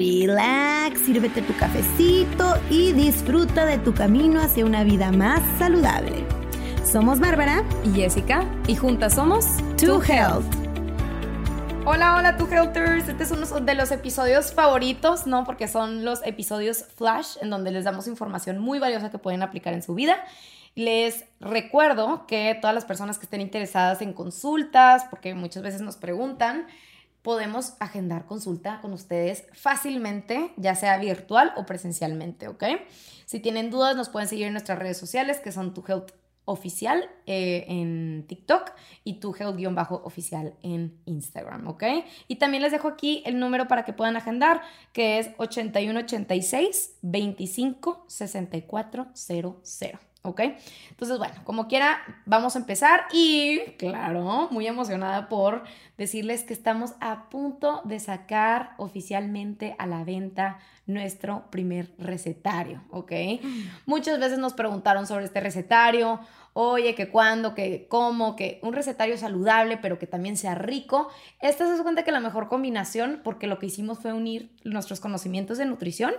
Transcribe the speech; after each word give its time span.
relax, 0.00 0.98
sírvete 1.00 1.42
tu 1.42 1.54
cafecito 1.58 2.54
y 2.70 2.92
disfruta 2.92 3.66
de 3.66 3.76
tu 3.76 3.92
camino 3.92 4.40
hacia 4.40 4.64
una 4.64 4.82
vida 4.82 5.12
más 5.12 5.42
saludable. 5.58 6.24
Somos 6.90 7.20
Bárbara 7.20 7.62
y 7.84 7.90
Jessica 7.90 8.46
y 8.66 8.76
juntas 8.76 9.14
somos 9.16 9.44
To 9.76 10.02
Health. 10.02 10.46
Hola, 11.84 12.16
hola, 12.16 12.36
To 12.38 12.48
Healthers. 12.48 13.08
Este 13.08 13.24
es 13.24 13.30
uno 13.30 13.44
de 13.60 13.74
los 13.74 13.90
episodios 13.90 14.54
favoritos, 14.54 15.26
¿no? 15.26 15.44
Porque 15.44 15.68
son 15.68 16.02
los 16.02 16.26
episodios 16.26 16.86
flash 16.96 17.36
en 17.42 17.50
donde 17.50 17.70
les 17.70 17.84
damos 17.84 18.06
información 18.06 18.58
muy 18.58 18.78
valiosa 18.78 19.10
que 19.10 19.18
pueden 19.18 19.42
aplicar 19.42 19.74
en 19.74 19.82
su 19.82 19.94
vida. 19.94 20.16
Les 20.76 21.26
recuerdo 21.40 22.26
que 22.26 22.56
todas 22.58 22.74
las 22.74 22.86
personas 22.86 23.18
que 23.18 23.24
estén 23.24 23.42
interesadas 23.42 24.00
en 24.00 24.14
consultas, 24.14 25.04
porque 25.10 25.34
muchas 25.34 25.62
veces 25.62 25.82
nos 25.82 25.98
preguntan, 25.98 26.66
podemos 27.22 27.74
agendar 27.80 28.26
consulta 28.26 28.80
con 28.80 28.92
ustedes 28.92 29.44
fácilmente, 29.52 30.52
ya 30.56 30.74
sea 30.74 30.98
virtual 30.98 31.52
o 31.56 31.66
presencialmente, 31.66 32.48
¿ok? 32.48 32.64
Si 33.26 33.40
tienen 33.40 33.70
dudas, 33.70 33.96
nos 33.96 34.08
pueden 34.08 34.28
seguir 34.28 34.46
en 34.46 34.52
nuestras 34.52 34.78
redes 34.78 34.98
sociales, 34.98 35.40
que 35.40 35.52
son 35.52 35.74
Tu 35.74 35.84
Health 35.86 36.12
Oficial 36.46 37.08
eh, 37.26 37.64
en 37.68 38.24
TikTok 38.26 38.72
y 39.04 39.20
Tu 39.20 39.34
Health-oficial 39.38 40.54
en 40.62 41.00
Instagram, 41.04 41.68
¿ok? 41.68 41.84
Y 42.26 42.36
también 42.36 42.62
les 42.62 42.72
dejo 42.72 42.88
aquí 42.88 43.22
el 43.24 43.38
número 43.38 43.68
para 43.68 43.84
que 43.84 43.92
puedan 43.92 44.16
agendar, 44.16 44.62
que 44.92 45.18
es 45.18 45.30
8186 45.36 46.96
25 47.02 48.04
64 48.08 49.10
¿ok? 50.22 50.40
Entonces, 50.90 51.18
bueno, 51.18 51.34
como 51.44 51.66
quiera, 51.66 52.00
vamos 52.26 52.54
a 52.56 52.58
empezar 52.58 53.04
y, 53.12 53.60
claro, 53.78 54.48
muy 54.50 54.66
emocionada 54.66 55.28
por 55.28 55.64
decirles 55.96 56.44
que 56.44 56.52
estamos 56.52 56.92
a 57.00 57.28
punto 57.30 57.80
de 57.84 58.00
sacar 58.00 58.74
oficialmente 58.76 59.74
a 59.78 59.86
la 59.86 60.04
venta 60.04 60.58
nuestro 60.86 61.44
primer 61.50 61.92
recetario, 61.98 62.82
¿ok? 62.90 63.12
Muchas 63.86 64.18
veces 64.18 64.38
nos 64.38 64.54
preguntaron 64.54 65.06
sobre 65.06 65.24
este 65.24 65.40
recetario, 65.40 66.20
oye, 66.52 66.94
que 66.94 67.08
cuándo, 67.10 67.54
que 67.54 67.86
cómo, 67.88 68.36
que 68.36 68.58
un 68.62 68.72
recetario 68.72 69.16
saludable, 69.16 69.78
pero 69.78 69.98
que 69.98 70.06
también 70.06 70.36
sea 70.36 70.54
rico. 70.54 71.08
Esta 71.40 71.74
se 71.74 71.82
cuenta 71.82 72.02
que 72.02 72.12
la 72.12 72.20
mejor 72.20 72.48
combinación, 72.48 73.20
porque 73.22 73.46
lo 73.46 73.58
que 73.58 73.66
hicimos 73.66 74.00
fue 74.00 74.12
unir 74.12 74.54
nuestros 74.64 75.00
conocimientos 75.00 75.58
de 75.58 75.64
nutrición 75.64 76.12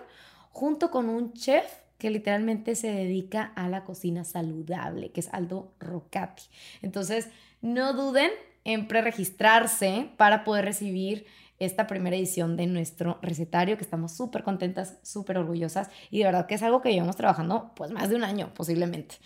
junto 0.51 0.91
con 0.91 1.09
un 1.09 1.33
chef 1.33 1.65
que 2.01 2.09
literalmente 2.09 2.73
se 2.73 2.91
dedica 2.91 3.53
a 3.55 3.69
la 3.69 3.83
cocina 3.83 4.23
saludable, 4.23 5.11
que 5.11 5.19
es 5.19 5.31
Aldo 5.31 5.71
Rocati. 5.79 6.41
Entonces, 6.81 7.29
no 7.61 7.93
duden 7.93 8.31
en 8.63 8.87
preregistrarse 8.87 10.09
para 10.17 10.43
poder 10.43 10.65
recibir 10.65 11.27
esta 11.59 11.85
primera 11.85 12.15
edición 12.15 12.57
de 12.57 12.65
nuestro 12.65 13.19
recetario, 13.21 13.77
que 13.77 13.83
estamos 13.83 14.13
súper 14.13 14.41
contentas, 14.41 14.97
súper 15.03 15.37
orgullosas 15.37 15.91
y 16.09 16.17
de 16.17 16.25
verdad 16.25 16.47
que 16.47 16.55
es 16.55 16.63
algo 16.63 16.81
que 16.81 16.91
llevamos 16.91 17.17
trabajando 17.17 17.71
pues 17.75 17.91
más 17.91 18.09
de 18.09 18.15
un 18.15 18.23
año 18.23 18.51
posiblemente. 18.55 19.17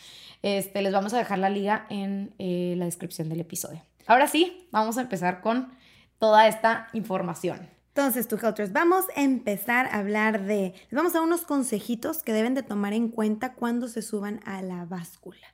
Este, 0.41 0.81
les 0.81 0.91
vamos 0.91 1.13
a 1.13 1.17
dejar 1.17 1.39
la 1.39 1.49
liga 1.49 1.87
en 1.89 2.35
eh, 2.39 2.75
la 2.77 2.83
descripción 2.83 3.29
del 3.29 3.39
episodio. 3.39 3.81
Ahora 4.05 4.27
sí, 4.27 4.67
vamos 4.71 4.97
a 4.97 5.01
empezar 5.01 5.39
con 5.39 5.71
toda 6.19 6.49
esta 6.49 6.89
información. 6.91 7.69
Entonces, 7.97 8.27
tú, 8.27 8.35
Helters, 8.35 8.73
vamos 8.73 9.05
a 9.15 9.21
empezar 9.21 9.85
a 9.85 9.99
hablar 9.99 10.43
de, 10.43 10.73
les 10.73 10.91
vamos 10.91 11.15
a 11.15 11.21
unos 11.21 11.45
consejitos 11.45 12.23
que 12.23 12.33
deben 12.33 12.53
de 12.53 12.61
tomar 12.61 12.91
en 12.91 13.07
cuenta 13.07 13.53
cuando 13.53 13.87
se 13.87 14.01
suban 14.01 14.41
a 14.43 14.61
la 14.61 14.83
báscula, 14.83 15.47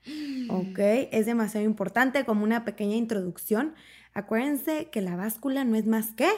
¿ok? 0.49 0.79
Es 1.11 1.27
demasiado 1.27 1.63
importante 1.63 2.25
como 2.25 2.43
una 2.43 2.65
pequeña 2.65 2.95
introducción. 2.95 3.75
Acuérdense 4.15 4.89
que 4.89 5.01
la 5.01 5.15
báscula 5.15 5.65
no 5.65 5.75
es 5.75 5.85
más 5.85 6.13
que 6.13 6.31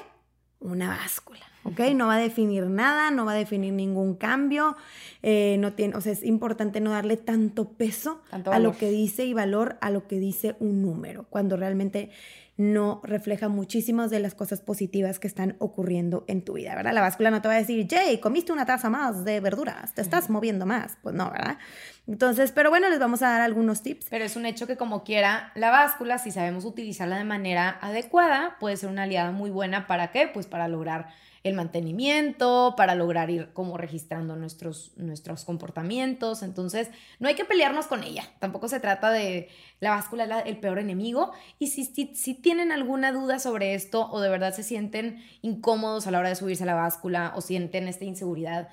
una 0.59 0.89
báscula, 0.89 1.45
¿ok? 1.63 1.79
No 1.95 2.07
va 2.07 2.15
a 2.15 2.19
definir 2.19 2.65
nada, 2.67 3.11
no 3.11 3.25
va 3.25 3.33
a 3.33 3.35
definir 3.35 3.73
ningún 3.73 4.15
cambio, 4.15 4.75
eh, 5.21 5.57
no 5.59 5.73
tiene, 5.73 5.95
o 5.95 6.01
sea, 6.01 6.11
es 6.11 6.23
importante 6.23 6.81
no 6.81 6.91
darle 6.91 7.17
tanto 7.17 7.69
peso 7.69 8.21
a 8.31 8.59
lo 8.59 8.77
que 8.77 8.89
dice 8.89 9.25
y 9.25 9.33
valor 9.33 9.77
a 9.81 9.89
lo 9.89 10.07
que 10.07 10.19
dice 10.19 10.55
un 10.59 10.81
número, 10.81 11.25
cuando 11.29 11.57
realmente 11.57 12.09
no 12.55 13.01
refleja 13.03 13.47
muchísimas 13.47 14.11
de 14.11 14.19
las 14.19 14.35
cosas 14.35 14.61
positivas 14.61 15.19
que 15.19 15.27
están 15.27 15.55
ocurriendo 15.57 16.23
en 16.27 16.43
tu 16.43 16.53
vida, 16.53 16.75
¿verdad? 16.75 16.93
La 16.93 17.01
báscula 17.01 17.31
no 17.31 17.41
te 17.41 17.47
va 17.47 17.55
a 17.55 17.57
decir, 17.57 17.87
Jay, 17.89 18.19
comiste 18.19 18.51
una 18.51 18.65
taza 18.65 18.91
más 18.91 19.25
de 19.25 19.39
verduras, 19.39 19.93
te 19.93 20.01
estás 20.01 20.29
moviendo 20.29 20.65
más. 20.65 20.97
Pues 21.01 21.15
no, 21.15 21.31
¿verdad? 21.31 21.57
Entonces, 22.05 22.51
pero 22.51 22.69
bueno, 22.69 22.89
les 22.89 22.99
vamos 22.99 23.23
a 23.23 23.29
dar 23.29 23.41
algunos 23.41 23.81
tips. 23.81 24.05
Pero 24.09 24.25
es 24.25 24.35
un 24.35 24.45
hecho 24.45 24.67
que 24.67 24.77
como 24.77 25.03
quiera, 25.03 25.51
la 25.55 25.71
báscula, 25.71 26.19
si 26.19 26.29
sabemos 26.29 26.63
utilizarla 26.65 27.17
de 27.17 27.23
manera 27.23 27.79
adecuada, 27.81 28.57
puede 28.59 28.77
ser 28.77 28.89
una 28.89 29.03
aliada 29.03 29.31
muy 29.31 29.49
buena 29.49 29.87
para 29.87 30.11
qué? 30.11 30.29
Pues 30.31 30.45
para 30.45 30.67
lograr 30.67 31.07
el 31.43 31.52
mantenimiento, 31.53 32.73
para 32.75 32.95
lograr 32.95 33.29
ir 33.29 33.53
como 33.53 33.77
registrando 33.77 34.35
nuestros, 34.35 34.91
nuestros 34.97 35.45
comportamientos. 35.45 36.43
Entonces, 36.43 36.89
no 37.19 37.27
hay 37.27 37.35
que 37.35 37.45
pelearnos 37.45 37.87
con 37.87 38.03
ella. 38.03 38.23
Tampoco 38.39 38.67
se 38.67 38.79
trata 38.79 39.11
de 39.11 39.49
la 39.79 39.91
báscula 39.91 40.41
el 40.41 40.57
peor 40.57 40.79
enemigo. 40.79 41.31
Y 41.59 41.67
si, 41.67 41.85
si, 41.85 42.15
si 42.15 42.33
tienen 42.33 42.71
alguna 42.71 43.11
duda 43.11 43.39
sobre 43.39 43.73
esto 43.73 44.09
o 44.11 44.21
de 44.21 44.29
verdad 44.29 44.53
se 44.53 44.63
sienten 44.63 45.23
incómodos 45.41 46.07
a 46.07 46.11
la 46.11 46.19
hora 46.19 46.29
de 46.29 46.35
subirse 46.35 46.63
a 46.63 46.67
la 46.67 46.75
báscula 46.75 47.33
o 47.35 47.41
sienten 47.41 47.87
esta 47.87 48.05
inseguridad, 48.05 48.69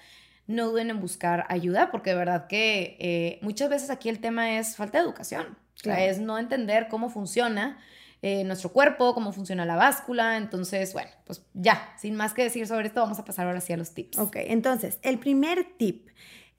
no 0.47 0.71
duden 0.71 0.91
en 0.91 1.01
buscar 1.01 1.47
ayuda, 1.49 1.91
porque 1.91 2.11
de 2.11 2.17
verdad 2.17 2.47
que 2.49 2.97
eh, 2.99 3.39
muchas 3.43 3.71
veces 3.71 3.91
aquí 3.91 4.09
el 4.09 4.21
tema 4.21 4.59
es 4.59 4.77
falta 4.77 4.99
de 4.99 5.05
educación. 5.05 5.57
O 5.77 5.83
sea, 5.83 6.05
es 6.05 6.19
no 6.19 6.39
entender 6.39 6.89
cómo 6.89 7.09
funciona 7.09 7.79
eh, 8.23 8.45
nuestro 8.45 8.71
cuerpo, 8.73 9.15
cómo 9.15 9.33
funciona 9.33 9.65
la 9.65 9.77
báscula. 9.77 10.37
Entonces, 10.37 10.93
bueno, 10.93 11.11
pues 11.25 11.43
ya, 11.55 11.95
sin 11.99 12.17
más 12.17 12.35
que 12.35 12.43
decir 12.43 12.67
sobre 12.67 12.89
esto, 12.89 13.01
vamos 13.01 13.19
a 13.19 13.25
pasar 13.25 13.47
ahora 13.47 13.61
sí 13.61 13.73
a 13.73 13.77
los 13.77 13.93
tips. 13.95 14.19
Ok, 14.19 14.37
entonces, 14.37 14.99
el 15.03 15.19
primer 15.19 15.67
tip. 15.77 16.09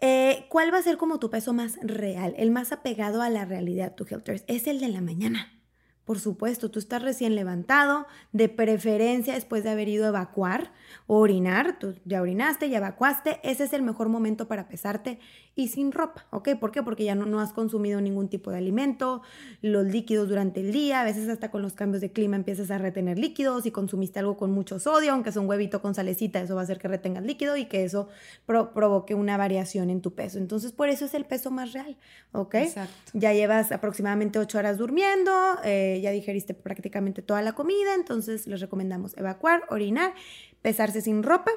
Eh, 0.03 0.47
¿Cuál 0.49 0.73
va 0.73 0.79
a 0.79 0.81
ser 0.81 0.97
como 0.97 1.19
tu 1.19 1.29
peso 1.29 1.53
más 1.53 1.77
real, 1.83 2.33
el 2.37 2.49
más 2.49 2.71
apegado 2.71 3.21
a 3.21 3.29
la 3.29 3.45
realidad, 3.45 3.93
tu 3.93 4.05
Helters? 4.09 4.43
Es 4.47 4.65
el 4.65 4.79
de 4.79 4.87
la 4.87 4.99
mañana. 4.99 5.60
Por 6.11 6.19
supuesto, 6.19 6.69
tú 6.69 6.77
estás 6.77 7.01
recién 7.01 7.35
levantado, 7.35 8.05
de 8.33 8.49
preferencia 8.49 9.33
después 9.33 9.63
de 9.63 9.69
haber 9.69 9.87
ido 9.87 10.03
a 10.03 10.09
evacuar 10.09 10.73
o 11.07 11.19
orinar, 11.19 11.79
tú 11.79 11.95
ya 12.03 12.21
orinaste, 12.21 12.69
ya 12.69 12.79
evacuaste, 12.79 13.39
ese 13.43 13.63
es 13.63 13.71
el 13.71 13.81
mejor 13.81 14.09
momento 14.09 14.49
para 14.49 14.67
pesarte 14.67 15.19
y 15.55 15.69
sin 15.69 15.91
ropa, 15.91 16.25
¿ok? 16.29 16.49
¿Por 16.59 16.71
qué? 16.71 16.83
Porque 16.83 17.03
ya 17.03 17.15
no, 17.15 17.25
no 17.25 17.39
has 17.39 17.53
consumido 17.53 18.01
ningún 18.01 18.29
tipo 18.29 18.51
de 18.51 18.57
alimento, 18.57 19.21
los 19.61 19.85
líquidos 19.85 20.29
durante 20.29 20.61
el 20.61 20.71
día, 20.71 21.01
a 21.01 21.03
veces 21.03 21.29
hasta 21.29 21.51
con 21.51 21.61
los 21.61 21.73
cambios 21.73 22.01
de 22.01 22.11
clima 22.11 22.35
empiezas 22.35 22.71
a 22.71 22.77
retener 22.77 23.17
líquidos 23.17 23.65
y 23.65 23.71
consumiste 23.71 24.19
algo 24.19 24.37
con 24.37 24.51
mucho 24.51 24.79
sodio, 24.79 25.13
aunque 25.13 25.29
es 25.29 25.37
un 25.37 25.47
huevito 25.47 25.81
con 25.81 25.95
salecita, 25.95 26.41
eso 26.41 26.55
va 26.55 26.61
a 26.61 26.63
hacer 26.63 26.77
que 26.79 26.87
retengas 26.89 27.23
líquido 27.23 27.55
y 27.55 27.65
que 27.65 27.83
eso 27.83 28.09
provoque 28.45 29.15
una 29.15 29.37
variación 29.37 29.89
en 29.89 30.01
tu 30.01 30.13
peso. 30.13 30.37
Entonces, 30.37 30.73
por 30.73 30.89
eso 30.89 31.05
es 31.05 31.13
el 31.13 31.25
peso 31.25 31.51
más 31.51 31.71
real, 31.73 31.97
¿ok? 32.33 32.55
Exacto. 32.55 32.93
Ya 33.13 33.33
llevas 33.33 33.71
aproximadamente 33.71 34.39
ocho 34.39 34.57
horas 34.57 34.77
durmiendo, 34.77 35.31
eh, 35.63 35.99
ya 36.01 36.11
digeriste 36.11 36.53
prácticamente 36.53 37.21
toda 37.21 37.41
la 37.41 37.53
comida, 37.53 37.95
entonces 37.95 38.47
les 38.47 38.59
recomendamos 38.59 39.15
evacuar, 39.17 39.63
orinar, 39.69 40.13
pesarse 40.61 41.01
sin 41.01 41.23
ropa. 41.23 41.51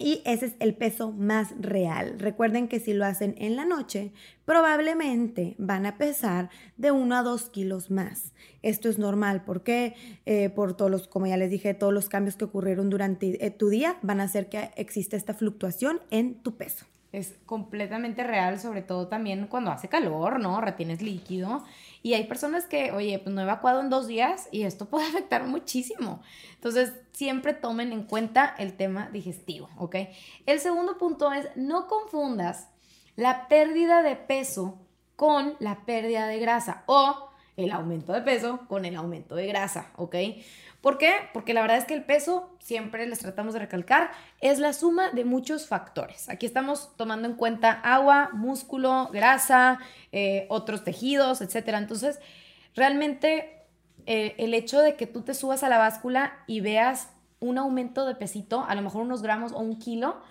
Y 0.00 0.22
ese 0.24 0.46
es 0.46 0.54
el 0.60 0.76
peso 0.76 1.10
más 1.10 1.52
real. 1.58 2.20
Recuerden 2.20 2.68
que 2.68 2.78
si 2.78 2.92
lo 2.92 3.04
hacen 3.04 3.34
en 3.36 3.56
la 3.56 3.64
noche, 3.64 4.12
probablemente 4.44 5.56
van 5.58 5.86
a 5.86 5.98
pesar 5.98 6.50
de 6.76 6.92
1 6.92 7.16
a 7.16 7.22
2 7.24 7.50
kilos 7.50 7.90
más. 7.90 8.32
Esto 8.62 8.88
es 8.88 8.98
normal 8.98 9.42
porque 9.44 9.96
eh, 10.24 10.50
por 10.50 10.76
todos 10.76 10.88
los, 10.88 11.08
como 11.08 11.26
ya 11.26 11.36
les 11.36 11.50
dije, 11.50 11.74
todos 11.74 11.92
los 11.92 12.08
cambios 12.08 12.36
que 12.36 12.44
ocurrieron 12.44 12.90
durante 12.90 13.44
eh, 13.44 13.50
tu 13.50 13.70
día 13.70 13.98
van 14.02 14.20
a 14.20 14.24
hacer 14.24 14.48
que 14.48 14.70
exista 14.76 15.16
esta 15.16 15.34
fluctuación 15.34 16.00
en 16.10 16.36
tu 16.36 16.56
peso. 16.56 16.86
Es 17.10 17.34
completamente 17.44 18.22
real, 18.22 18.60
sobre 18.60 18.82
todo 18.82 19.08
también 19.08 19.48
cuando 19.48 19.72
hace 19.72 19.88
calor, 19.88 20.38
¿no? 20.38 20.60
Retienes 20.60 21.02
líquido 21.02 21.64
y 22.02 22.14
hay 22.14 22.24
personas 22.24 22.66
que, 22.66 22.92
oye, 22.92 23.18
pues 23.18 23.34
no 23.34 23.40
he 23.40 23.44
evacuado 23.44 23.80
en 23.80 23.90
dos 23.90 24.06
días 24.06 24.48
y 24.50 24.62
esto 24.62 24.86
puede 24.86 25.06
afectar 25.08 25.44
muchísimo. 25.44 26.22
Entonces, 26.54 26.92
siempre 27.12 27.54
tomen 27.54 27.92
en 27.92 28.04
cuenta 28.04 28.54
el 28.58 28.76
tema 28.76 29.08
digestivo, 29.12 29.68
¿ok? 29.76 29.96
El 30.46 30.60
segundo 30.60 30.98
punto 30.98 31.32
es, 31.32 31.48
no 31.56 31.86
confundas 31.86 32.68
la 33.16 33.48
pérdida 33.48 34.02
de 34.02 34.16
peso 34.16 34.78
con 35.16 35.56
la 35.58 35.84
pérdida 35.84 36.28
de 36.28 36.38
grasa 36.38 36.84
o 36.86 37.28
el 37.56 37.72
aumento 37.72 38.12
de 38.12 38.22
peso 38.22 38.60
con 38.68 38.84
el 38.84 38.94
aumento 38.94 39.34
de 39.34 39.48
grasa, 39.48 39.90
¿ok? 39.96 40.14
¿Por 40.80 40.96
qué? 40.96 41.12
Porque 41.32 41.54
la 41.54 41.60
verdad 41.60 41.78
es 41.78 41.84
que 41.84 41.94
el 41.94 42.04
peso, 42.04 42.56
siempre 42.60 43.04
les 43.06 43.18
tratamos 43.18 43.52
de 43.54 43.60
recalcar, 43.60 44.12
es 44.40 44.60
la 44.60 44.72
suma 44.72 45.10
de 45.10 45.24
muchos 45.24 45.66
factores. 45.66 46.28
Aquí 46.28 46.46
estamos 46.46 46.96
tomando 46.96 47.26
en 47.26 47.34
cuenta 47.34 47.72
agua, 47.72 48.30
músculo, 48.32 49.08
grasa, 49.12 49.80
eh, 50.12 50.46
otros 50.50 50.84
tejidos, 50.84 51.40
etc. 51.40 51.68
Entonces, 51.74 52.20
realmente 52.76 53.66
eh, 54.06 54.36
el 54.38 54.54
hecho 54.54 54.80
de 54.80 54.94
que 54.94 55.08
tú 55.08 55.22
te 55.22 55.34
subas 55.34 55.64
a 55.64 55.68
la 55.68 55.78
báscula 55.78 56.44
y 56.46 56.60
veas 56.60 57.10
un 57.40 57.58
aumento 57.58 58.06
de 58.06 58.14
pesito, 58.14 58.64
a 58.68 58.74
lo 58.74 58.82
mejor 58.82 59.02
unos 59.02 59.20
gramos 59.20 59.52
o 59.52 59.58
un 59.58 59.78
kilo, 59.78 60.22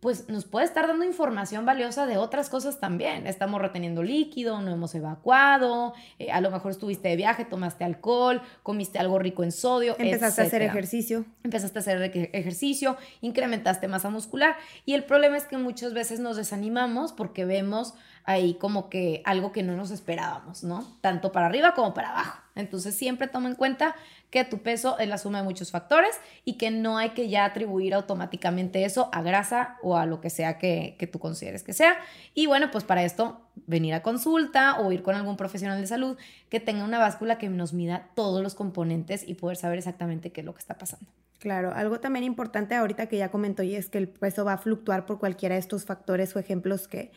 pues 0.00 0.28
nos 0.28 0.44
puede 0.44 0.66
estar 0.66 0.86
dando 0.86 1.04
información 1.04 1.64
valiosa 1.64 2.06
de 2.06 2.16
otras 2.18 2.50
cosas 2.50 2.80
también. 2.80 3.26
Estamos 3.26 3.60
reteniendo 3.60 4.02
líquido, 4.02 4.60
no 4.60 4.70
hemos 4.70 4.94
evacuado, 4.94 5.94
eh, 6.18 6.30
a 6.30 6.40
lo 6.40 6.50
mejor 6.50 6.72
estuviste 6.72 7.08
de 7.08 7.16
viaje, 7.16 7.44
tomaste 7.44 7.84
alcohol, 7.84 8.42
comiste 8.62 8.98
algo 8.98 9.18
rico 9.18 9.42
en 9.42 9.52
sodio. 9.52 9.96
Empezaste 9.98 10.42
a 10.42 10.44
hacer 10.44 10.62
ejercicio. 10.62 11.24
Empezaste 11.44 11.78
a 11.78 11.80
hacer 11.80 12.02
ejercicio, 12.32 12.96
incrementaste 13.20 13.88
masa 13.88 14.10
muscular 14.10 14.56
y 14.84 14.94
el 14.94 15.04
problema 15.04 15.36
es 15.36 15.44
que 15.44 15.56
muchas 15.56 15.94
veces 15.94 16.20
nos 16.20 16.36
desanimamos 16.36 17.12
porque 17.12 17.44
vemos 17.44 17.94
ahí 18.24 18.54
como 18.54 18.90
que 18.90 19.22
algo 19.24 19.52
que 19.52 19.62
no 19.62 19.76
nos 19.76 19.90
esperábamos, 19.90 20.62
¿no? 20.62 20.86
Tanto 21.00 21.32
para 21.32 21.46
arriba 21.46 21.74
como 21.74 21.94
para 21.94 22.10
abajo. 22.10 22.45
Entonces 22.56 22.94
siempre 22.94 23.28
toma 23.28 23.48
en 23.48 23.54
cuenta 23.54 23.94
que 24.30 24.44
tu 24.44 24.58
peso 24.58 24.98
es 24.98 25.08
la 25.08 25.18
suma 25.18 25.38
de 25.38 25.44
muchos 25.44 25.70
factores 25.70 26.16
y 26.44 26.54
que 26.54 26.70
no 26.70 26.98
hay 26.98 27.10
que 27.10 27.28
ya 27.28 27.44
atribuir 27.44 27.94
automáticamente 27.94 28.84
eso 28.84 29.08
a 29.12 29.22
grasa 29.22 29.76
o 29.82 29.96
a 29.96 30.06
lo 30.06 30.20
que 30.20 30.30
sea 30.30 30.58
que, 30.58 30.96
tú 31.12 31.18
consideres 31.18 31.62
que 31.62 31.72
sea. 31.72 31.96
Y 32.34 32.46
bueno, 32.46 32.70
pues 32.72 32.82
para 32.82 33.04
esto 33.04 33.40
venir 33.66 33.94
a 33.94 34.02
consulta 34.02 34.80
o 34.80 34.90
ir 34.90 35.02
con 35.02 35.14
algún 35.14 35.36
profesional 35.36 35.80
de 35.80 35.86
salud 35.86 36.16
que 36.48 36.58
tenga 36.58 36.84
una 36.84 36.98
báscula 36.98 37.38
que 37.38 37.48
nos 37.48 37.72
mida 37.72 38.08
todos 38.16 38.42
los 38.42 38.54
componentes 38.54 39.26
y 39.26 39.34
poder 39.34 39.56
saber 39.56 39.78
exactamente 39.78 40.32
qué 40.32 40.40
es 40.40 40.44
lo 40.44 40.54
que 40.54 40.60
está 40.60 40.76
pasando. 40.76 41.06
Claro, 41.38 41.72
algo 41.74 42.00
también 42.00 42.24
importante 42.24 42.74
ahorita 42.74 43.06
que 43.06 43.18
ya 43.18 43.30
comentó 43.30 43.62
y 43.62 43.76
es 43.76 43.88
que 43.88 43.98
el 43.98 44.08
peso 44.08 44.44
va 44.44 44.54
a 44.54 44.58
fluctuar 44.58 45.06
por 45.06 45.18
cualquiera 45.18 45.54
de 45.54 45.60
estos 45.60 45.84
factores 45.84 46.34
o 46.34 46.38
ejemplos 46.38 46.88
que, 46.88 47.12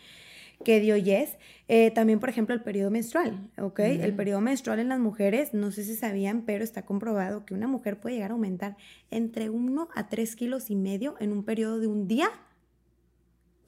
que 0.63 0.79
dio 0.79 0.97
Yes. 0.97 1.37
Eh, 1.67 1.91
también, 1.91 2.19
por 2.19 2.29
ejemplo, 2.29 2.53
el 2.55 2.61
periodo 2.61 2.91
menstrual, 2.91 3.49
¿ok? 3.57 3.79
El 3.79 4.13
periodo 4.15 4.41
menstrual 4.41 4.79
en 4.79 4.89
las 4.89 4.99
mujeres, 4.99 5.53
no 5.53 5.71
sé 5.71 5.83
si 5.83 5.95
sabían, 5.95 6.41
pero 6.41 6.63
está 6.63 6.83
comprobado 6.83 7.45
que 7.45 7.53
una 7.53 7.67
mujer 7.67 7.99
puede 7.99 8.15
llegar 8.15 8.31
a 8.31 8.33
aumentar 8.33 8.75
entre 9.11 9.49
1 9.49 9.87
a 9.95 10.09
3 10.09 10.35
kilos 10.35 10.69
y 10.69 10.75
medio 10.75 11.15
en 11.19 11.31
un 11.31 11.43
periodo 11.43 11.79
de 11.79 11.87
un 11.87 12.07
día 12.07 12.31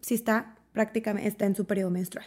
si 0.02 0.16
está 0.16 0.56
prácticamente, 0.74 1.28
está 1.28 1.46
en 1.46 1.56
su 1.56 1.66
periodo 1.66 1.92
menstrual. 1.92 2.26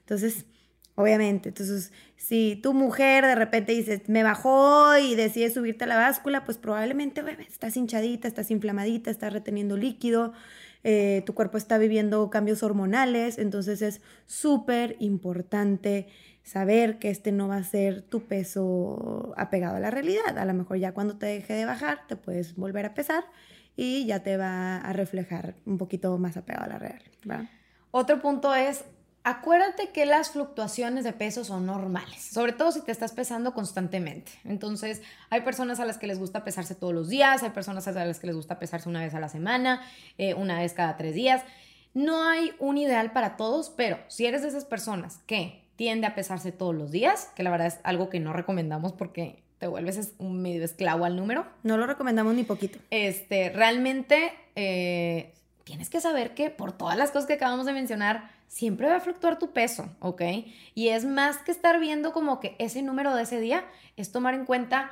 Entonces, 0.00 0.46
obviamente, 0.94 1.50
entonces, 1.50 1.92
si 2.16 2.58
tu 2.62 2.72
mujer 2.72 3.24
de 3.24 3.34
repente 3.34 3.72
dices, 3.72 4.08
me 4.08 4.22
bajó 4.22 4.96
y 4.96 5.14
decide 5.14 5.50
subirte 5.50 5.84
a 5.84 5.88
la 5.88 5.96
báscula, 5.96 6.44
pues 6.44 6.58
probablemente 6.58 7.22
estás 7.48 7.76
hinchadita, 7.76 8.28
estás 8.28 8.50
inflamadita, 8.50 9.10
estás 9.10 9.32
reteniendo 9.32 9.76
líquido, 9.76 10.32
eh, 10.84 11.22
tu 11.26 11.34
cuerpo 11.34 11.58
está 11.58 11.78
viviendo 11.78 12.30
cambios 12.30 12.62
hormonales, 12.62 13.38
entonces 13.38 13.82
es 13.82 14.00
súper 14.26 14.96
importante 15.00 16.08
saber 16.42 16.98
que 16.98 17.10
este 17.10 17.30
no 17.30 17.48
va 17.48 17.56
a 17.56 17.64
ser 17.64 18.02
tu 18.02 18.26
peso 18.26 19.34
apegado 19.36 19.76
a 19.76 19.80
la 19.80 19.90
realidad. 19.90 20.38
A 20.38 20.44
lo 20.44 20.54
mejor 20.54 20.78
ya 20.78 20.92
cuando 20.92 21.18
te 21.18 21.26
deje 21.26 21.54
de 21.54 21.64
bajar, 21.64 22.06
te 22.06 22.16
puedes 22.16 22.56
volver 22.56 22.86
a 22.86 22.94
pesar 22.94 23.24
y 23.76 24.06
ya 24.06 24.22
te 24.22 24.36
va 24.36 24.78
a 24.78 24.92
reflejar 24.92 25.56
un 25.66 25.78
poquito 25.78 26.16
más 26.18 26.36
apegado 26.36 26.64
a 26.64 26.68
la 26.68 26.78
real. 26.78 27.02
Otro 27.90 28.20
punto 28.20 28.54
es 28.54 28.84
acuérdate 29.24 29.90
que 29.90 30.06
las 30.06 30.30
fluctuaciones 30.30 31.04
de 31.04 31.12
peso 31.12 31.44
son 31.44 31.66
normales, 31.66 32.22
sobre 32.22 32.52
todo 32.52 32.72
si 32.72 32.80
te 32.80 32.92
estás 32.92 33.12
pesando 33.12 33.52
constantemente. 33.54 34.32
Entonces, 34.44 35.02
hay 35.30 35.42
personas 35.42 35.80
a 35.80 35.84
las 35.84 35.98
que 35.98 36.06
les 36.06 36.18
gusta 36.18 36.44
pesarse 36.44 36.74
todos 36.74 36.94
los 36.94 37.08
días, 37.08 37.42
hay 37.42 37.50
personas 37.50 37.86
a 37.88 37.92
las 37.92 38.18
que 38.18 38.26
les 38.26 38.36
gusta 38.36 38.58
pesarse 38.58 38.88
una 38.88 39.00
vez 39.00 39.14
a 39.14 39.20
la 39.20 39.28
semana, 39.28 39.82
eh, 40.16 40.34
una 40.34 40.58
vez 40.58 40.72
cada 40.72 40.96
tres 40.96 41.14
días. 41.14 41.42
No 41.94 42.28
hay 42.28 42.52
un 42.58 42.78
ideal 42.78 43.12
para 43.12 43.36
todos, 43.36 43.70
pero 43.70 43.98
si 44.08 44.26
eres 44.26 44.42
de 44.42 44.48
esas 44.48 44.64
personas 44.64 45.18
que 45.26 45.64
tiende 45.76 46.06
a 46.06 46.14
pesarse 46.14 46.52
todos 46.52 46.74
los 46.74 46.90
días, 46.90 47.30
que 47.36 47.42
la 47.42 47.50
verdad 47.50 47.68
es 47.68 47.78
algo 47.84 48.08
que 48.08 48.20
no 48.20 48.32
recomendamos 48.32 48.92
porque 48.92 49.42
te 49.58 49.66
vuelves 49.66 50.14
un 50.18 50.40
medio 50.40 50.64
esclavo 50.64 51.04
al 51.04 51.16
número. 51.16 51.46
No 51.62 51.76
lo 51.76 51.86
recomendamos 51.86 52.34
ni 52.34 52.44
poquito. 52.44 52.78
Este, 52.90 53.50
realmente 53.50 54.32
eh, 54.56 55.32
tienes 55.64 55.90
que 55.90 56.00
saber 56.00 56.34
que 56.34 56.50
por 56.50 56.72
todas 56.72 56.96
las 56.96 57.10
cosas 57.10 57.26
que 57.26 57.34
acabamos 57.34 57.66
de 57.66 57.72
mencionar, 57.72 58.30
siempre 58.48 58.88
va 58.88 58.96
a 58.96 59.00
fluctuar 59.00 59.38
tu 59.38 59.52
peso, 59.52 59.88
¿ok? 60.00 60.22
Y 60.74 60.88
es 60.88 61.04
más 61.04 61.38
que 61.38 61.52
estar 61.52 61.78
viendo 61.78 62.12
como 62.12 62.40
que 62.40 62.56
ese 62.58 62.82
número 62.82 63.14
de 63.14 63.22
ese 63.22 63.38
día, 63.38 63.64
es 63.96 64.10
tomar 64.10 64.34
en 64.34 64.46
cuenta 64.46 64.90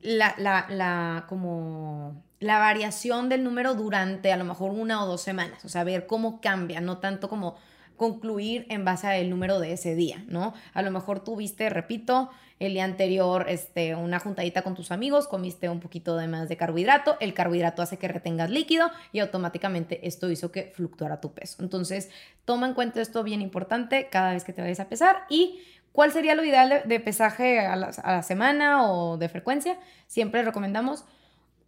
la, 0.00 0.34
la, 0.38 0.66
la, 0.68 1.26
como 1.28 2.24
la 2.40 2.58
variación 2.58 3.28
del 3.28 3.44
número 3.44 3.74
durante 3.74 4.32
a 4.32 4.36
lo 4.36 4.44
mejor 4.44 4.72
una 4.72 5.04
o 5.04 5.06
dos 5.06 5.20
semanas, 5.20 5.64
o 5.64 5.68
sea, 5.68 5.84
ver 5.84 6.06
cómo 6.06 6.40
cambia, 6.40 6.80
no 6.80 6.98
tanto 6.98 7.28
como 7.28 7.56
concluir 8.00 8.64
en 8.70 8.82
base 8.82 9.06
al 9.08 9.28
número 9.28 9.60
de 9.60 9.74
ese 9.74 9.94
día, 9.94 10.24
¿no? 10.26 10.54
A 10.72 10.80
lo 10.80 10.90
mejor 10.90 11.22
tuviste, 11.22 11.68
repito, 11.68 12.30
el 12.58 12.72
día 12.72 12.84
anterior 12.84 13.44
este, 13.46 13.94
una 13.94 14.18
juntadita 14.18 14.62
con 14.62 14.74
tus 14.74 14.90
amigos, 14.90 15.28
comiste 15.28 15.68
un 15.68 15.80
poquito 15.80 16.16
de 16.16 16.26
más 16.26 16.48
de 16.48 16.56
carbohidrato, 16.56 17.18
el 17.20 17.34
carbohidrato 17.34 17.82
hace 17.82 17.98
que 17.98 18.08
retengas 18.08 18.48
líquido 18.48 18.90
y 19.12 19.18
automáticamente 19.18 20.08
esto 20.08 20.30
hizo 20.30 20.50
que 20.50 20.72
fluctuara 20.74 21.20
tu 21.20 21.34
peso. 21.34 21.62
Entonces, 21.62 22.08
toma 22.46 22.66
en 22.68 22.72
cuenta 22.72 23.02
esto 23.02 23.22
bien 23.22 23.42
importante 23.42 24.08
cada 24.10 24.32
vez 24.32 24.44
que 24.44 24.54
te 24.54 24.62
vayas 24.62 24.80
a 24.80 24.88
pesar 24.88 25.26
y 25.28 25.60
¿cuál 25.92 26.10
sería 26.10 26.34
lo 26.34 26.42
ideal 26.42 26.82
de, 26.86 27.00
pesaje 27.00 27.60
a 27.60 27.76
la 27.76 28.22
semana 28.22 28.90
o 28.90 29.18
de 29.18 29.28
frecuencia? 29.28 29.78
Siempre 30.06 30.42
recomendamos 30.42 31.04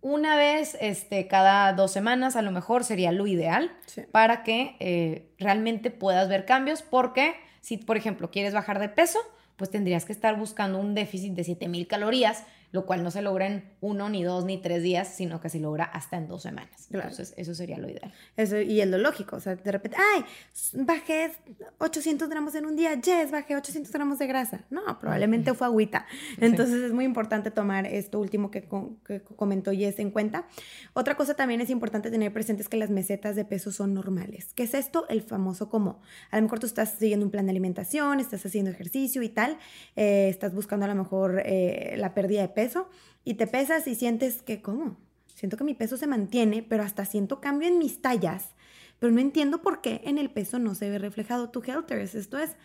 una 0.03 0.37
vez 0.37 0.77
este, 0.81 1.29
cada 1.29 1.73
dos 1.73 1.93
semanas 1.93 2.37
a 2.37 2.43
lo 2.43 2.51
mejor 2.51 2.85
sería 2.85 3.13
lo 3.13 3.27
ideal 3.27 3.71
para 4.11 4.43
que 4.43 4.77
eh, 4.81 5.31
realmente 5.39 5.91
puedas 5.91 6.29
ver 6.29 6.45
cambios 6.45 6.83
porque 6.83 7.35
si 7.61 7.77
por 7.77 7.97
ejemplo 7.97 8.31
quieres 8.31 8.53
bajar 8.53 8.81
de 8.81 8.89
peso, 8.89 9.21
pues 9.57 9.71
tendrías 9.71 10.05
que 10.05 10.13
estar 10.13 10.37
buscando 10.37 10.79
un 10.79 10.95
déficit 10.95 11.35
de 11.35 11.45
7000 11.45 11.87
calorías 11.87 12.45
lo 12.73 12.87
cual 12.87 13.05
no 13.05 13.11
se 13.11 13.23
logra 13.23 13.47
en 13.47 13.65
uno, 13.81 14.09
ni 14.09 14.25
dos, 14.25 14.45
ni 14.45 14.61
tres 14.61 14.83
días, 14.83 15.09
sino 15.09 15.41
que 15.41 15.51
se 15.51 15.61
logra 15.61 15.85
hasta 15.85 16.17
en 16.17 16.27
dos 16.27 16.43
semanas. 16.43 16.89
Entonces, 16.91 17.35
eso 17.37 17.55
sería 17.55 17.77
lo 17.79 17.89
ideal. 17.89 18.13
Eso, 18.37 18.61
y 18.61 18.81
es 18.81 18.89
lo 18.89 18.99
lógico, 18.99 19.37
o 19.37 19.41
sea, 19.41 19.57
de 19.57 19.73
repente, 19.73 19.99
ay, 20.15 20.25
bajé 20.73 21.33
800 21.79 22.29
gramos 22.31 22.55
en 22.55 22.65
un 22.65 22.75
día, 22.75 22.95
yes, 22.95 23.31
bajé 23.31 23.57
800 23.57 23.93
gramos 23.93 24.19
de 24.19 24.27
grasa. 24.27 24.65
No, 24.71 24.99
probablemente 24.99 25.53
fue 25.53 25.67
agüita. 25.67 26.07
Entonces, 26.39 26.83
es 26.83 26.93
muy 26.93 27.05
importante 27.05 27.51
tomar 27.51 27.87
esto 27.87 28.19
último 28.19 28.51
que, 28.51 28.67
que 29.05 29.21
comentó 29.23 29.73
Jess 29.73 29.99
en 29.99 30.11
cuenta. 30.11 30.47
Otra 30.95 31.15
cosa 31.15 31.35
también 31.35 31.61
es 31.61 31.69
importante 31.69 32.11
tener 32.11 32.33
presente 32.33 32.63
es 32.63 32.69
que 32.71 32.79
las 32.79 32.91
mesetas 32.91 33.37
de 33.37 33.45
peso 33.45 33.71
son 33.71 33.93
normales. 33.93 34.55
¿Qué 34.55 34.63
es 34.63 34.73
esto? 34.73 35.07
El 35.11 35.21
famoso 35.21 35.69
como, 35.69 36.01
a 36.31 36.37
lo 36.37 36.43
mejor 36.43 36.59
tú 36.59 36.67
estás 36.67 36.97
siguiendo 36.99 37.27
un 37.27 37.31
plan 37.31 37.45
de 37.45 37.51
alimentación, 37.51 38.19
estás 38.19 38.47
haciendo 38.47 38.71
ejercicio 38.71 39.23
y 39.23 39.29
tal, 39.29 39.59
eh, 39.97 40.29
estás 40.31 40.55
buscando 40.55 40.87
a 40.87 40.89
lo 40.89 40.95
mejor 40.95 41.43
eh, 41.45 41.95
la 41.99 42.15
pérdida 42.15 42.41
de 42.41 42.49
peso 42.49 42.62
y 43.25 43.35
te 43.35 43.47
pesas 43.47 43.87
y 43.87 43.95
sientes 43.95 44.43
que, 44.43 44.63
¿cómo? 44.63 44.97
Siento 45.35 45.57
que 45.57 45.65
mi 45.65 45.75
peso 45.75 45.97
se 45.97 46.07
mantiene, 46.07 46.63
pero 46.63 46.83
hasta 46.83 47.05
siento 47.05 47.41
cambio 47.41 47.69
en 47.69 47.79
mis 47.79 48.01
tallas, 48.01 48.51
pero 48.99 49.13
no 49.13 49.21
entiendo 49.21 49.63
por 49.63 49.81
qué 49.81 50.01
en 50.05 50.19
el 50.19 50.31
peso 50.31 50.59
no 50.59 50.75
se 50.75 50.91
ve 50.91 50.99
reflejado 50.99 51.51
tu 51.51 51.63
Helters. 51.63 52.15
Esto 52.15 52.39
es 52.39 52.57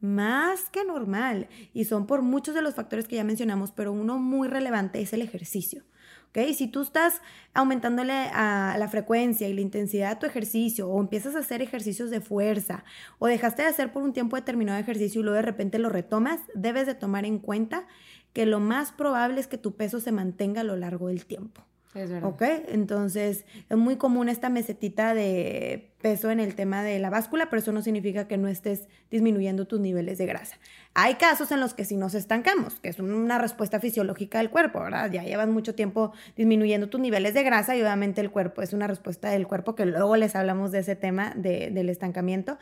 más 0.00 0.68
que 0.70 0.84
normal 0.84 1.48
y 1.72 1.84
son 1.84 2.06
por 2.06 2.22
muchos 2.22 2.54
de 2.54 2.62
los 2.62 2.74
factores 2.74 3.08
que 3.08 3.16
ya 3.16 3.24
mencionamos, 3.24 3.70
pero 3.70 3.92
uno 3.92 4.18
muy 4.18 4.48
relevante 4.48 5.00
es 5.00 5.12
el 5.12 5.22
ejercicio. 5.22 5.82
¿ok? 6.30 6.52
Si 6.54 6.68
tú 6.68 6.82
estás 6.82 7.22
aumentándole 7.54 8.12
a 8.12 8.76
la 8.78 8.88
frecuencia 8.88 9.48
y 9.48 9.54
la 9.54 9.60
intensidad 9.60 10.10
de 10.10 10.16
tu 10.16 10.26
ejercicio 10.26 10.88
o 10.88 11.00
empiezas 11.00 11.36
a 11.36 11.38
hacer 11.38 11.62
ejercicios 11.62 12.10
de 12.10 12.20
fuerza 12.20 12.84
o 13.18 13.26
dejaste 13.28 13.62
de 13.62 13.68
hacer 13.68 13.92
por 13.92 14.02
un 14.02 14.12
tiempo 14.12 14.36
determinado 14.36 14.78
ejercicio 14.78 15.20
y 15.20 15.24
luego 15.24 15.36
de 15.36 15.42
repente 15.42 15.78
lo 15.78 15.88
retomas, 15.88 16.40
debes 16.54 16.86
de 16.86 16.94
tomar 16.94 17.24
en 17.24 17.38
cuenta 17.38 17.86
que 18.34 18.44
lo 18.44 18.60
más 18.60 18.92
probable 18.92 19.40
es 19.40 19.46
que 19.46 19.56
tu 19.56 19.76
peso 19.76 20.00
se 20.00 20.12
mantenga 20.12 20.60
a 20.60 20.64
lo 20.64 20.76
largo 20.76 21.08
del 21.08 21.24
tiempo. 21.24 21.62
Es 21.94 22.10
verdad. 22.10 22.28
¿Ok? 22.28 22.42
Entonces, 22.68 23.46
es 23.70 23.76
muy 23.76 23.94
común 23.96 24.28
esta 24.28 24.48
mesetita 24.48 25.14
de 25.14 25.92
peso 26.02 26.32
en 26.32 26.40
el 26.40 26.56
tema 26.56 26.82
de 26.82 26.98
la 26.98 27.08
báscula, 27.08 27.48
pero 27.48 27.60
eso 27.60 27.70
no 27.70 27.82
significa 27.82 28.26
que 28.26 28.36
no 28.36 28.48
estés 28.48 28.88
disminuyendo 29.12 29.68
tus 29.68 29.78
niveles 29.78 30.18
de 30.18 30.26
grasa. 30.26 30.58
Hay 30.94 31.14
casos 31.14 31.52
en 31.52 31.60
los 31.60 31.72
que 31.72 31.84
sí 31.84 31.96
nos 31.96 32.14
estancamos, 32.14 32.80
que 32.80 32.88
es 32.88 32.98
una 32.98 33.38
respuesta 33.38 33.78
fisiológica 33.78 34.38
del 34.38 34.50
cuerpo, 34.50 34.80
¿verdad? 34.80 35.08
Ya 35.12 35.22
llevas 35.22 35.48
mucho 35.48 35.76
tiempo 35.76 36.12
disminuyendo 36.36 36.88
tus 36.88 37.00
niveles 37.00 37.32
de 37.32 37.44
grasa 37.44 37.76
y 37.76 37.82
obviamente 37.82 38.20
el 38.20 38.32
cuerpo 38.32 38.60
es 38.60 38.72
una 38.72 38.88
respuesta 38.88 39.30
del 39.30 39.46
cuerpo, 39.46 39.76
que 39.76 39.86
luego 39.86 40.16
les 40.16 40.34
hablamos 40.34 40.72
de 40.72 40.80
ese 40.80 40.96
tema 40.96 41.32
del 41.36 41.88
estancamiento. 41.88 42.58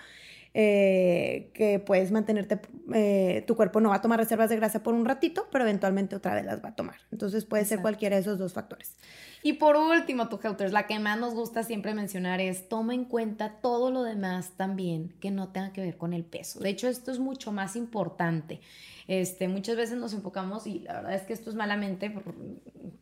Eh, 0.55 1.51
que 1.55 1.79
puedes 1.79 2.11
mantenerte, 2.11 2.61
eh, 2.93 3.43
tu 3.47 3.57
cuerpo 3.57 3.81
no 3.81 3.89
va 3.89 3.97
a 3.97 4.03
tomar 4.03 4.19
reservas 4.19 4.51
de 4.51 4.57
grasa 4.57 4.83
por 4.83 4.93
un 4.93 5.07
ratito, 5.07 5.47
pero 5.51 5.65
eventualmente 5.65 6.15
otra 6.15 6.35
vez 6.35 6.45
las 6.45 6.63
va 6.63 6.71
a 6.71 6.77
tomar. 6.77 6.97
Entonces 7.11 7.47
puede 7.47 7.65
ser 7.65 7.81
cualquiera 7.81 8.17
de 8.17 8.23
esos 8.23 8.39
dos 8.39 8.53
factores. 8.53 8.97
Y 9.43 9.55
por 9.55 9.77
último, 9.77 10.29
tu 10.29 10.39
Helters, 10.43 10.73
la 10.73 10.87
que 10.87 10.99
más 10.99 11.19
nos 11.19 11.35
gusta 11.35 11.63
siempre 11.63 11.95
mencionar 11.95 12.41
es 12.41 12.69
toma 12.69 12.95
en 12.95 13.07
cuenta 13.07 13.23
cuenta 13.23 13.61
todo 13.61 13.93
lo 13.93 14.03
demás 14.03 14.55
también 14.57 15.15
que 15.21 15.31
no 15.31 15.51
tenga 15.51 15.73
que 15.73 15.81
ver 15.81 15.97
con 15.97 16.13
el 16.13 16.25
peso. 16.25 16.59
De 16.59 16.71
hecho, 16.71 16.89
esto 16.89 17.13
es 17.13 17.21
mucho 17.21 17.53
más 17.53 17.77
importante. 17.77 18.61
Este, 19.07 19.47
muchas 19.47 19.77
veces 19.77 19.97
nos 19.97 20.13
enfocamos, 20.13 20.67
y 20.67 20.81
la 20.81 20.95
verdad 20.95 21.15
es 21.15 21.23
que 21.23 21.33
esto 21.33 21.49
es 21.49 21.55
malamente 21.55 22.11
por, 22.11 22.35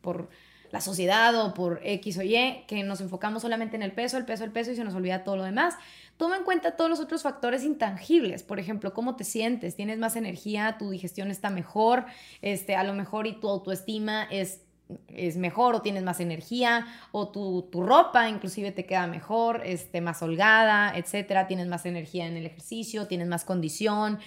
por 0.01 0.29
la 0.71 0.81
sociedad 0.81 1.35
o 1.35 1.53
por 1.53 1.81
X 1.83 2.17
o 2.17 2.23
Y, 2.23 2.63
que 2.67 2.83
nos 2.83 3.01
enfocamos 3.01 3.41
solamente 3.41 3.75
en 3.75 3.83
el 3.83 3.91
peso, 3.91 4.17
el 4.17 4.25
peso, 4.25 4.43
el 4.43 4.51
peso 4.51 4.71
y 4.71 4.75
se 4.75 4.83
nos 4.83 4.95
olvida 4.95 5.23
todo 5.23 5.37
lo 5.37 5.43
demás. 5.43 5.75
Toma 6.17 6.37
en 6.37 6.43
cuenta 6.43 6.75
todos 6.75 6.89
los 6.89 6.99
otros 6.99 7.23
factores 7.23 7.63
intangibles, 7.63 8.43
por 8.43 8.59
ejemplo, 8.59 8.93
cómo 8.93 9.15
te 9.15 9.23
sientes, 9.23 9.75
tienes 9.75 9.97
más 9.97 10.15
energía, 10.15 10.77
tu 10.77 10.91
digestión 10.91 11.31
está 11.31 11.49
mejor, 11.49 12.05
este, 12.41 12.75
a 12.75 12.83
lo 12.83 12.93
mejor 12.93 13.27
y 13.27 13.33
tu 13.33 13.49
autoestima 13.49 14.23
es 14.29 14.61
es 15.07 15.37
mejor 15.37 15.75
o 15.75 15.81
tienes 15.81 16.03
más 16.03 16.19
energía 16.19 16.85
o 17.11 17.29
tu, 17.29 17.67
ropa 17.71 18.29
inclusive 18.29 18.71
te 18.71 18.85
queda 18.85 19.07
mejor, 19.07 19.61
este, 19.65 20.01
más 20.01 20.21
holgada, 20.21 20.93
etcétera, 20.95 21.47
tienes 21.47 21.67
más 21.67 21.85
energía 21.85 22.27
en 22.27 22.37
el 22.37 22.45
ejercicio, 22.45 23.07
tienes 23.07 23.27
más 23.27 23.45
condición, 23.45 24.19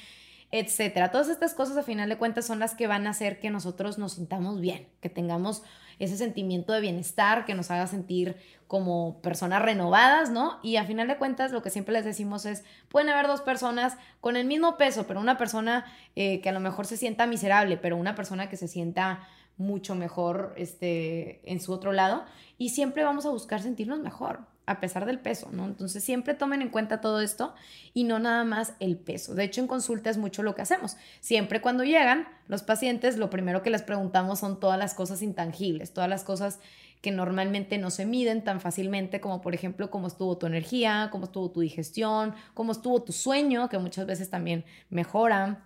etcétera. 0.57 1.11
Todas 1.11 1.29
estas 1.29 1.53
cosas 1.53 1.77
a 1.77 1.83
final 1.83 2.09
de 2.09 2.17
cuentas 2.17 2.47
son 2.47 2.61
las 2.61 2.77
que 2.77 2.87
van 2.87 3.09
a 3.09 3.11
hacer 3.11 3.41
que 3.41 3.51
nosotros 3.51 3.99
nos 3.99 4.13
sintamos 4.13 4.61
bien, 4.61 4.87
que 5.01 5.09
tengamos 5.09 5.65
ese 5.99 6.17
sentimiento 6.17 6.73
de 6.73 6.81
bienestar, 6.81 7.45
que 7.45 7.57
nos 7.57 7.73
haga 7.73 7.89
sentir 7.89 8.37
como 8.69 9.21
personas 9.21 9.63
renovadas, 9.63 10.31
¿no? 10.31 10.61
Y 10.63 10.77
a 10.77 10.85
final 10.85 11.09
de 11.09 11.17
cuentas 11.17 11.51
lo 11.51 11.61
que 11.61 11.71
siempre 11.71 11.93
les 11.93 12.05
decimos 12.05 12.47
es, 12.47 12.63
pueden 12.89 13.09
haber 13.09 13.27
dos 13.27 13.41
personas 13.41 13.97
con 14.21 14.37
el 14.37 14.47
mismo 14.47 14.77
peso, 14.77 15.09
pero 15.09 15.19
una 15.19 15.39
persona 15.39 15.87
eh, 16.15 16.41
que 16.41 16.51
a 16.51 16.53
lo 16.53 16.61
mejor 16.61 16.87
se 16.87 16.97
sienta 16.97 17.27
miserable, 17.27 17.77
pero 17.77 17.97
una 17.97 18.15
persona 18.15 18.49
que 18.49 18.57
se 18.57 18.69
sienta 18.69 19.27
mucho 19.57 19.97
mejor 19.97 20.55
este, 20.57 21.41
en 21.51 21.61
su 21.61 21.73
otro 21.73 21.91
lado 21.91 22.25
y 22.59 22.69
siempre 22.69 23.03
vamos 23.03 23.27
a 23.27 23.31
buscar 23.31 23.61
sentirnos 23.61 23.99
mejor 23.99 24.54
a 24.67 24.81
pesar 24.81 25.05
del 25.07 25.19
peso, 25.19 25.51
¿no? 25.53 25.67
Entonces 25.67 26.03
siempre 26.03 26.35
tomen 26.35 26.63
en 26.63 26.71
cuenta 26.71 27.01
todo 27.01 27.21
esto 27.21 27.55
y 27.93 28.05
no 28.05 28.19
nada 28.19 28.45
más 28.45 28.75
el 28.81 28.97
peso. 28.97 29.35
De 29.35 29.45
hecho, 29.45 29.61
en 29.61 29.67
consulta 29.67 30.11
es 30.11 30.17
mucho 30.17 30.43
lo 30.43 30.55
que 30.55 30.63
hacemos. 30.63 30.97
Siempre 31.21 31.61
cuando 31.61 31.85
llegan 31.85 32.29
los 32.49 32.63
pacientes, 32.63 33.17
lo 33.17 33.31
primero 33.31 33.63
que 33.63 33.71
les 33.71 33.83
preguntamos 33.83 34.39
son 34.39 34.61
todas 34.61 34.79
las 34.79 34.95
cosas 34.95 35.23
intangibles, 35.23 35.93
todas 35.93 36.09
las 36.09 36.25
cosas 36.25 36.61
que 37.03 37.11
normalmente 37.11 37.77
no 37.77 37.91
se 37.91 38.07
miden 38.07 38.43
tan 38.45 38.63
fácilmente, 38.63 39.21
como 39.21 39.43
por 39.43 39.55
ejemplo 39.55 39.91
cómo 39.91 40.07
estuvo 40.07 40.39
tu 40.39 40.47
energía, 40.47 41.11
cómo 41.13 41.27
estuvo 41.27 41.51
tu 41.51 41.61
digestión, 41.61 42.35
cómo 42.55 42.73
estuvo 42.73 43.03
tu 43.03 43.13
sueño, 43.13 43.69
que 43.69 43.79
muchas 43.79 44.07
veces 44.07 44.31
también 44.31 44.65
mejora 44.89 45.65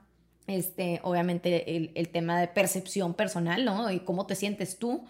este, 0.49 0.99
obviamente 1.05 1.93
el, 1.95 2.09
tema 2.09 2.41
de 2.41 2.49
percepción 2.49 3.15
personal, 3.15 3.65
¿no? 3.65 3.91
Y 3.93 4.01
cómo 4.01 4.27
te 4.27 4.35
sientes 4.35 4.79
tú, 4.79 5.07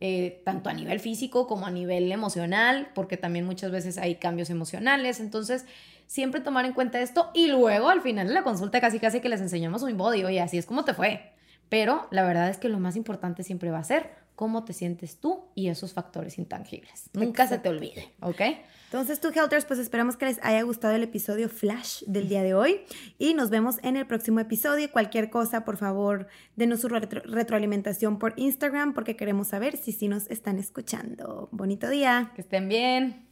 eh, 0.00 0.42
tanto 0.44 0.70
a 0.70 0.72
nivel 0.72 1.00
físico 1.00 1.46
como 1.46 1.66
a 1.66 1.70
nivel 1.70 2.10
emocional, 2.12 2.88
porque 2.94 3.16
también 3.16 3.46
muchas 3.46 3.70
veces 3.70 3.98
hay 3.98 4.16
cambios 4.16 4.50
emocionales, 4.50 5.20
entonces 5.20 5.64
siempre 6.06 6.40
tomar 6.40 6.64
en 6.64 6.72
cuenta 6.72 7.00
esto 7.00 7.30
y 7.34 7.46
luego 7.46 7.88
al 7.88 8.02
final 8.02 8.28
de 8.28 8.34
la 8.34 8.42
consulta 8.42 8.80
casi 8.80 8.98
casi 8.98 9.20
que 9.20 9.28
les 9.28 9.40
enseñamos 9.40 9.82
un 9.82 9.96
body, 9.96 10.24
oye, 10.24 10.40
así 10.40 10.58
es 10.58 10.66
como 10.66 10.84
te 10.84 10.94
fue. 10.94 11.32
Pero 11.68 12.06
la 12.10 12.24
verdad 12.24 12.50
es 12.50 12.58
que 12.58 12.68
lo 12.68 12.78
más 12.78 12.96
importante 12.96 13.42
siempre 13.42 13.70
va 13.70 13.78
a 13.78 13.84
ser 13.84 14.23
cómo 14.34 14.64
te 14.64 14.72
sientes 14.72 15.18
tú 15.18 15.44
y 15.54 15.68
esos 15.68 15.92
factores 15.92 16.38
intangibles. 16.38 17.10
Nunca 17.12 17.46
se 17.46 17.58
te 17.58 17.68
olvide, 17.68 18.12
¿ok? 18.20 18.40
Entonces, 18.84 19.20
tú, 19.20 19.28
Helters, 19.34 19.64
pues 19.64 19.80
esperamos 19.80 20.16
que 20.16 20.26
les 20.26 20.38
haya 20.42 20.62
gustado 20.62 20.94
el 20.94 21.02
episodio 21.02 21.48
Flash 21.48 22.04
del 22.06 22.28
día 22.28 22.42
de 22.42 22.54
hoy 22.54 22.82
y 23.18 23.34
nos 23.34 23.50
vemos 23.50 23.78
en 23.82 23.96
el 23.96 24.06
próximo 24.06 24.38
episodio. 24.38 24.90
Cualquier 24.90 25.30
cosa, 25.30 25.64
por 25.64 25.76
favor, 25.76 26.28
denos 26.54 26.80
su 26.80 26.88
retroalimentación 26.88 28.18
por 28.20 28.34
Instagram 28.36 28.94
porque 28.94 29.16
queremos 29.16 29.48
saber 29.48 29.76
si 29.76 29.90
sí 29.90 30.06
nos 30.06 30.30
están 30.30 30.58
escuchando. 30.58 31.48
Bonito 31.50 31.88
día. 31.90 32.30
Que 32.36 32.42
estén 32.42 32.68
bien. 32.68 33.23